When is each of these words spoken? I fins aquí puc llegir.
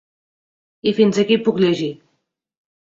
I 0.91 0.95
fins 1.01 1.21
aquí 1.27 1.39
puc 1.47 1.63
llegir. 1.67 1.95